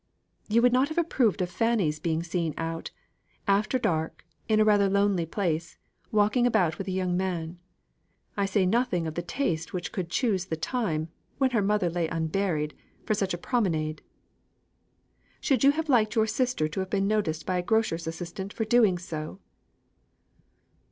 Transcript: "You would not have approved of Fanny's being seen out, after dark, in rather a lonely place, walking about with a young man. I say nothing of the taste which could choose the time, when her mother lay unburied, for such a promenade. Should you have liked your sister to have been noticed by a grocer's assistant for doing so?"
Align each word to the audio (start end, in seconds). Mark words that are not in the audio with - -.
"You 0.47 0.63
would 0.63 0.73
not 0.73 0.87
have 0.89 0.97
approved 0.97 1.43
of 1.43 1.51
Fanny's 1.51 1.99
being 1.99 2.23
seen 2.23 2.55
out, 2.57 2.89
after 3.47 3.77
dark, 3.77 4.25
in 4.49 4.59
rather 4.63 4.85
a 4.85 4.89
lonely 4.89 5.27
place, 5.27 5.77
walking 6.11 6.47
about 6.47 6.79
with 6.79 6.87
a 6.87 6.91
young 6.91 7.15
man. 7.15 7.59
I 8.35 8.47
say 8.47 8.65
nothing 8.65 9.05
of 9.05 9.13
the 9.13 9.21
taste 9.21 9.73
which 9.73 9.91
could 9.91 10.09
choose 10.09 10.45
the 10.45 10.57
time, 10.57 11.09
when 11.37 11.51
her 11.51 11.61
mother 11.61 11.87
lay 11.87 12.07
unburied, 12.07 12.73
for 13.05 13.13
such 13.13 13.35
a 13.35 13.37
promenade. 13.37 14.01
Should 15.39 15.63
you 15.63 15.69
have 15.69 15.87
liked 15.87 16.15
your 16.15 16.25
sister 16.25 16.67
to 16.67 16.79
have 16.79 16.89
been 16.89 17.05
noticed 17.07 17.45
by 17.45 17.59
a 17.59 17.61
grocer's 17.61 18.07
assistant 18.07 18.53
for 18.53 18.65
doing 18.65 18.97
so?" 18.97 19.39